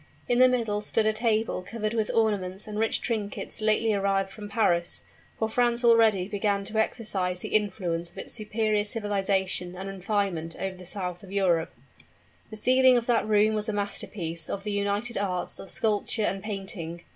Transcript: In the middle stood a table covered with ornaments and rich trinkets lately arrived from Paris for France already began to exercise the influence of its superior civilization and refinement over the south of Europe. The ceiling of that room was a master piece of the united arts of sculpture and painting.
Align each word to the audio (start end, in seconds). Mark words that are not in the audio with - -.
In 0.27 0.39
the 0.39 0.47
middle 0.47 0.81
stood 0.81 1.05
a 1.05 1.13
table 1.13 1.61
covered 1.61 1.93
with 1.93 2.09
ornaments 2.11 2.67
and 2.67 2.79
rich 2.79 3.01
trinkets 3.01 3.61
lately 3.61 3.93
arrived 3.93 4.31
from 4.31 4.49
Paris 4.49 5.03
for 5.37 5.47
France 5.47 5.83
already 5.85 6.27
began 6.27 6.63
to 6.63 6.79
exercise 6.81 7.41
the 7.41 7.49
influence 7.53 8.09
of 8.09 8.17
its 8.17 8.33
superior 8.33 8.83
civilization 8.83 9.75
and 9.75 9.87
refinement 9.87 10.55
over 10.59 10.75
the 10.75 10.85
south 10.85 11.21
of 11.21 11.31
Europe. 11.31 11.75
The 12.49 12.57
ceiling 12.57 12.97
of 12.97 13.05
that 13.05 13.27
room 13.27 13.53
was 13.53 13.69
a 13.69 13.73
master 13.73 14.07
piece 14.07 14.49
of 14.49 14.63
the 14.63 14.71
united 14.71 15.19
arts 15.19 15.59
of 15.59 15.69
sculpture 15.69 16.23
and 16.23 16.41
painting. 16.41 17.03